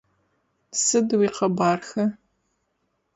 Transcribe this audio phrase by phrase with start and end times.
[0.83, 2.03] Сыд уикъэбархэ?